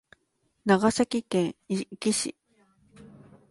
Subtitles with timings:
[0.65, 2.35] 長崎県壱岐市